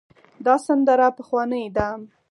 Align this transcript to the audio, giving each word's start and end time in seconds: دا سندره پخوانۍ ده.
دا 0.45 0.55
سندره 0.65 1.07
پخوانۍ 1.17 1.65
ده. 1.75 1.87